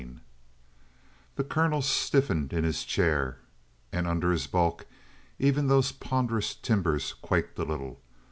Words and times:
8 0.01 0.07
The 1.35 1.43
colonel 1.43 1.83
stiffened 1.83 2.53
in 2.53 2.63
his 2.63 2.83
chair, 2.85 3.37
and 3.91 4.07
under 4.07 4.31
his 4.31 4.47
bulk 4.47 4.87
even 5.37 5.67
those 5.67 5.91
ponderous 5.91 6.55
timbers 6.55 7.13
quaked 7.13 7.59
a 7.59 7.63
little. 7.65 8.01